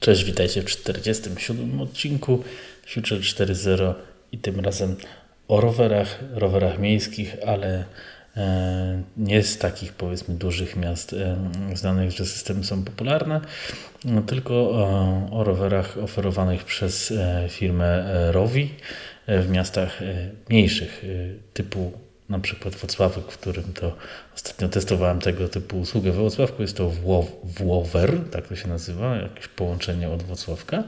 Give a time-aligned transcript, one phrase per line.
[0.00, 2.44] Cześć, witajcie w 47 odcinku
[2.86, 3.94] Future 4.0
[4.32, 4.96] i tym razem
[5.48, 7.84] o rowerach, rowerach miejskich, ale
[8.36, 11.36] e, nie z takich powiedzmy dużych miast e,
[11.74, 13.40] znanych, że systemy są popularne,
[14.26, 18.74] tylko o, o rowerach oferowanych przez e, firmę Rowi
[19.28, 20.00] w miastach
[20.48, 21.04] mniejszych
[21.52, 21.92] typu
[22.30, 23.96] na przykład Wrocławek, w którym to
[24.34, 26.12] ostatnio testowałem tego typu usługę.
[26.12, 26.92] W Wrocławku jest to
[27.44, 30.84] Włower, tak to się nazywa, jakieś połączenie od Wrocławka.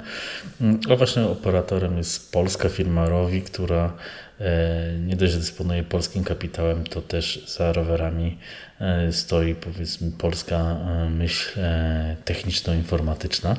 [0.90, 3.92] A właśnie operatorem jest polska firma Rowi, która
[5.06, 8.38] nie dość, że dysponuje polskim kapitałem, to też za rowerami
[8.80, 11.60] e, stoi powiedzmy polska e, myśl
[12.24, 13.56] techniczno-informatyczna.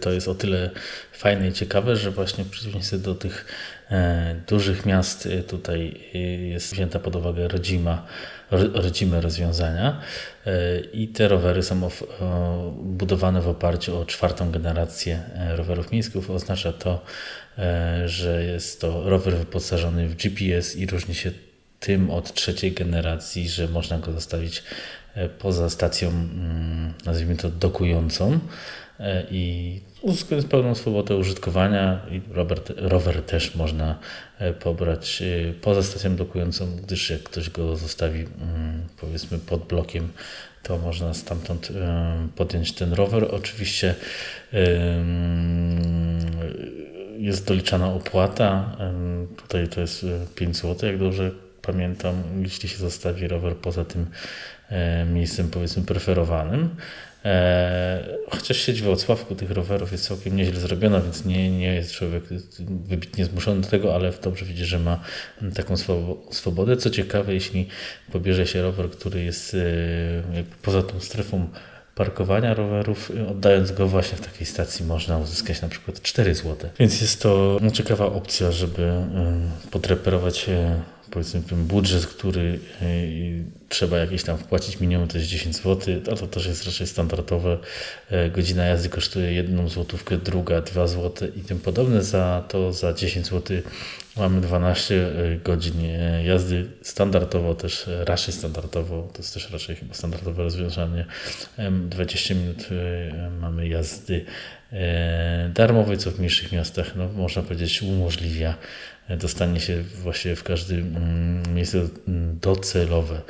[0.00, 0.70] To jest o tyle
[1.12, 3.46] fajne i ciekawe, że właśnie w przeciwieństwie do tych
[3.90, 8.06] E, dużych miast e, tutaj e, jest wzięta pod uwagę rodzima,
[8.50, 10.00] rodzime rozwiązania
[10.92, 11.90] i te rowery są
[12.82, 15.22] budowane w oparciu o czwartą generację
[15.56, 16.30] rowerów miejskich.
[16.30, 17.04] Oznacza to,
[18.04, 21.30] że jest to rower wyposażony w GPS i różni się
[21.86, 24.62] tym od trzeciej generacji, że można go zostawić
[25.38, 28.38] poza stacją, mm, nazwijmy to dokującą
[29.30, 33.98] i uzyskując pełną swobodę użytkowania i Robert, rower też można
[34.38, 40.08] e, pobrać e, poza stacją dokującą, gdyż jak ktoś go zostawi mm, powiedzmy pod blokiem,
[40.62, 43.28] to można stamtąd e, podjąć ten rower.
[43.30, 43.94] Oczywiście
[47.18, 48.76] jest doliczana opłata,
[49.36, 51.30] tutaj to jest 5 zł, jak dobrze
[51.66, 54.06] pamiętam, jeśli się zostawi rower poza tym
[55.06, 56.76] miejscem powiedzmy preferowanym.
[57.24, 61.92] E, chociaż sieć w Wrocławku tych rowerów jest całkiem nieźle zrobiona, więc nie, nie jest
[61.92, 62.24] człowiek
[62.60, 65.00] wybitnie zmuszony do tego, ale dobrze widzi, że ma
[65.54, 65.74] taką
[66.30, 66.76] swobodę.
[66.76, 67.68] Co ciekawe, jeśli
[68.12, 69.58] pobierze się rower, który jest e,
[70.62, 71.48] poza tą strefą
[71.94, 76.70] parkowania rowerów, oddając go właśnie w takiej stacji można uzyskać na przykład 4 zł.
[76.78, 79.06] Więc jest to ciekawa opcja, żeby e,
[79.70, 80.46] podreperować
[81.14, 82.86] powiedzmy ten budżet, który e,
[83.74, 87.58] trzeba jakieś tam wpłacić minimum to jest 10 zł, a to też jest raczej standardowe.
[88.10, 92.02] E, godzina jazdy kosztuje jedną złotówkę, druga 2 zł i tym podobne.
[92.02, 93.56] Za to za 10 zł
[94.16, 95.74] mamy 12 e, godzin
[96.24, 101.04] jazdy standardowo, też raczej standardowo, to jest też raczej chyba standardowe rozwiązanie.
[101.88, 102.68] 20 minut
[103.40, 104.24] mamy jazdy
[105.54, 108.54] darmowej, co w mniejszych miastach no, można powiedzieć umożliwia
[109.08, 111.88] dostanie się właśnie w każde mm, miejsce
[112.40, 113.22] docelowe.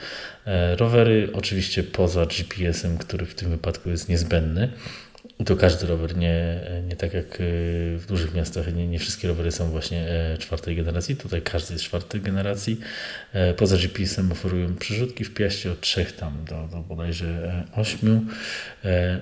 [0.47, 4.69] E, rowery oczywiście poza GPS-em, który w tym wypadku jest niezbędny.
[5.47, 7.39] To każdy rower, nie, nie tak jak e,
[7.99, 11.17] w dużych miastach, nie, nie wszystkie rowery są właśnie e, czwartej generacji.
[11.17, 12.81] Tutaj każdy jest czwartej generacji.
[13.57, 18.29] Poza GPS-em oferują przerzutki w piaście od 3 tam do, do bodajże 8.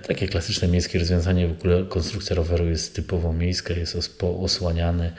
[0.09, 1.49] Takie klasyczne miejskie rozwiązanie.
[1.49, 5.12] W ogóle konstrukcja roweru jest typowo miejska, jest osłaniany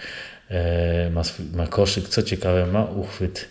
[1.12, 3.48] ma, swój, ma koszyk, co ciekawe, ma uchwyt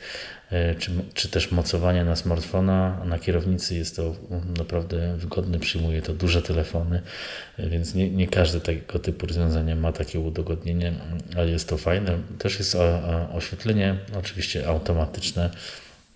[0.79, 3.05] czy, czy też mocowanie na smartfona.
[3.05, 4.15] Na kierownicy jest to
[4.59, 7.03] naprawdę wygodne, przyjmuje to duże telefony,
[7.59, 10.93] e, więc nie, nie każde tego typu rozwiązanie ma takie udogodnienie,
[11.37, 12.19] ale jest to fajne.
[12.39, 12.77] Też jest
[13.33, 15.51] oświetlenie, oczywiście automatyczne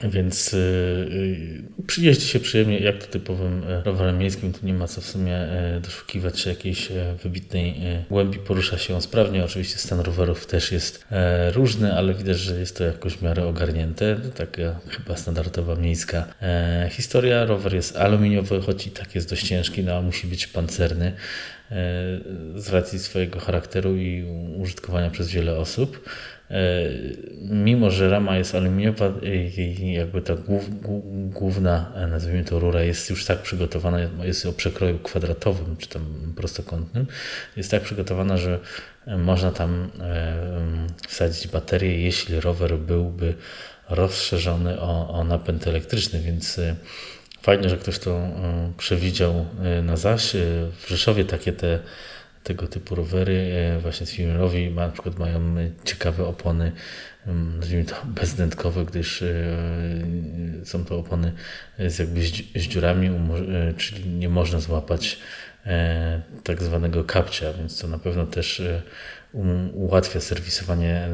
[0.00, 1.62] więc yy,
[1.98, 5.36] jeździ się przyjemnie, jak to typowym e, rowerem miejskim, tu nie ma co w sumie
[5.36, 6.88] e, doszukiwać się jakiejś
[7.22, 7.80] wybitnej
[8.10, 9.44] głębi, porusza się on sprawnie.
[9.44, 11.06] Oczywiście stan rowerów też jest
[11.54, 14.16] różny, ale widać, że jest to jakoś w miarę ogarnięte.
[14.34, 16.26] Taka chyba standardowa miejska
[16.90, 17.44] historia.
[17.44, 21.12] Rower jest aluminiowy, choć i tak jest dość ciężki, no a musi być pancerny
[22.56, 24.24] z racji swojego charakteru i
[24.56, 26.08] użytkowania przez wiele osób.
[26.50, 26.88] E,
[27.40, 30.34] mimo że rama jest aluminiowa, i jakby ta
[31.30, 36.32] główna, e, nazwijmy to rura, jest już tak przygotowana, jest o przekroju kwadratowym czy tam
[36.36, 37.06] prostokątnym,
[37.56, 38.58] jest tak przygotowana, że
[39.18, 40.36] można tam e,
[41.08, 43.34] wsadzić baterię, jeśli rower byłby
[43.88, 46.60] rozszerzony o, o napęd elektryczny, więc
[47.42, 48.28] fajnie, że ktoś to
[48.78, 49.46] przewidział
[49.82, 50.32] na zaś.
[50.80, 51.78] W Rzeszowie takie te
[52.46, 55.40] tego typu rowery e, właśnie z firmy Rowi na przykład mają
[55.84, 56.72] ciekawe opony
[57.58, 59.26] nazwijmy to bezdętkowe, gdyż e,
[60.64, 61.32] są to opony
[61.78, 62.20] z jakby
[62.54, 63.12] z dziurami, e,
[63.76, 65.18] czyli nie można złapać
[66.44, 68.62] tak zwanego kapcia, więc to na pewno też
[69.32, 71.08] um, ułatwia serwisowanie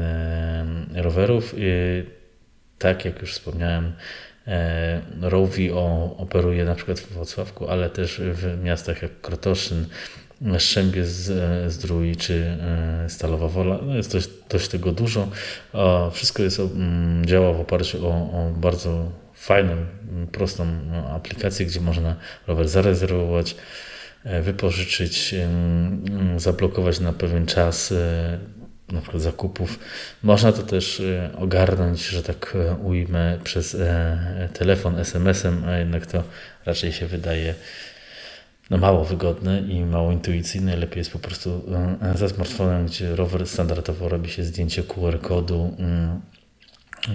[0.93, 1.55] rowerów.
[2.77, 3.93] Tak jak już wspomniałem,
[5.21, 5.71] Rowi
[6.17, 9.85] operuje na przykład w Wrocławku, ale też w miastach jak Krotoszyn,
[10.59, 13.79] Szczębie z Zdrój czy e, Stalowa Wola.
[13.85, 15.27] No jest dość, dość tego dużo.
[16.11, 19.75] Wszystko jest, mm, działa w oparciu o, o bardzo fajną,
[20.31, 22.15] prostą no, aplikację, gdzie można
[22.47, 23.55] rower zarezerwować,
[24.41, 25.35] wypożyczyć,
[26.37, 27.93] zablokować na pewien czas
[28.91, 29.79] na przykład zakupów.
[30.23, 31.01] Można to też
[31.37, 33.77] ogarnąć, że tak ujmę, przez
[34.53, 36.23] telefon, SMS-em, a jednak to
[36.65, 37.55] raczej się wydaje
[38.73, 40.75] no mało wygodne i mało intuicyjne.
[40.75, 41.61] Lepiej jest po prostu
[42.01, 46.21] e, za smartfonem, gdzie rower standardowo robi się zdjęcie QR-kodu mm,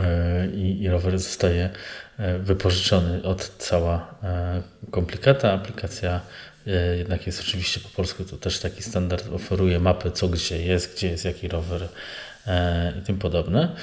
[0.00, 1.70] e, i, i rower zostaje
[2.19, 4.14] e, wypożyczony od cała
[4.90, 5.52] komplikata.
[5.52, 6.20] Aplikacja
[6.99, 11.08] jednak jest oczywiście po polsku, to też taki standard oferuje mapę, co gdzie jest, gdzie
[11.08, 11.88] jest jaki rower
[12.99, 13.76] i tym podobne.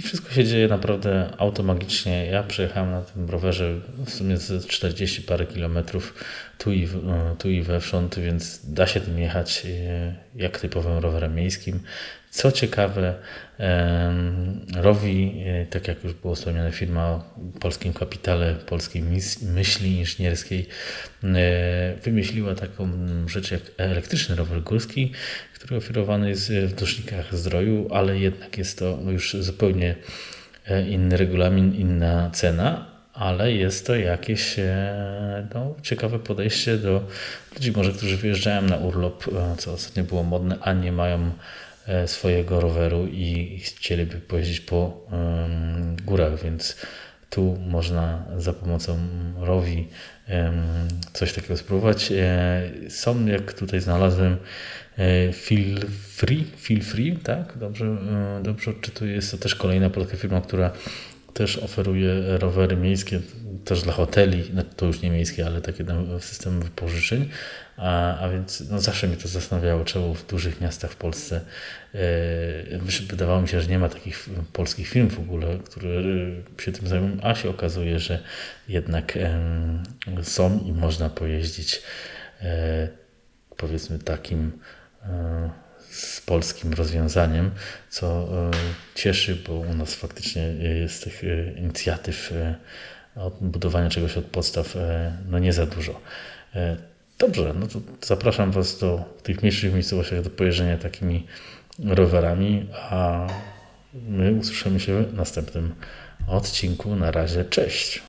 [0.00, 2.26] I wszystko się dzieje naprawdę automagicznie.
[2.26, 6.14] Ja przejechałem na tym rowerze w sumie z 40 parę kilometrów
[6.58, 6.88] tu i,
[7.38, 11.80] tu i wewsząd, więc da się tym jechać e, jak typowym rowerem miejskim.
[12.30, 13.14] Co ciekawe,
[14.76, 17.24] Rowi, e, tak jak już było wspomniane, firma o
[17.60, 19.02] polskim kapitale, polskiej
[19.42, 20.68] myśli inżynierskiej,
[21.24, 22.88] e, wymyśliła taką
[23.26, 25.12] rzecz jak elektryczny rower górski,
[25.54, 29.94] który oferowany jest w dusznikach zdroju, ale jednak jest to już zupełnie
[30.66, 34.56] e, inny regulamin, inna cena, ale jest to jakieś
[35.54, 37.06] no, ciekawe podejście do
[37.54, 39.24] ludzi, może którzy wyjeżdżają na urlop,
[39.58, 41.69] co ostatnio było modne, a nie mają E,
[42.06, 45.06] swojego roweru i chcieliby pojeździć po
[46.04, 46.76] górach, więc
[47.30, 48.98] tu można za pomocą
[49.40, 49.88] rowi
[51.12, 52.12] coś takiego spróbować.
[52.12, 54.36] E, są, jak tutaj znalazłem,
[54.98, 55.80] e, Feel
[56.16, 57.58] Free, Feel Free, tak?
[57.58, 57.96] Dobrze,
[58.42, 59.14] dobrze odczytuję.
[59.14, 60.72] Jest to też kolejna polska firma, która
[61.34, 63.20] też oferuje rowery miejskie,
[63.64, 65.84] też dla hoteli, no to już nie miejskie, ale takie
[66.20, 67.28] systemy wypożyczeń.
[67.76, 71.40] A, a więc no zawsze mnie to zastanawiało, czemu w dużych miastach w Polsce
[71.94, 72.00] yy,
[73.08, 75.90] wydawało mi się, że nie ma takich polskich firm w ogóle, które
[76.58, 78.22] się tym zajmują, a się okazuje, że
[78.68, 81.82] jednak yy, są i można pojeździć
[82.42, 82.48] yy,
[83.56, 84.52] powiedzmy takim
[85.90, 87.50] z polskim rozwiązaniem,
[87.90, 88.28] co
[88.94, 90.42] cieszy, bo u nas faktycznie
[90.82, 91.22] jest tych
[91.56, 92.32] inicjatyw
[93.16, 94.76] od budowania czegoś od podstaw
[95.28, 96.00] no nie za dużo.
[97.18, 101.26] Dobrze, no to zapraszam Was do tych mniejszych miejscowościach do pojeżdżenia takimi
[101.84, 103.26] rowerami, a
[104.08, 105.74] my usłyszymy się w następnym
[106.28, 106.96] odcinku.
[106.96, 107.98] Na razie, cześć!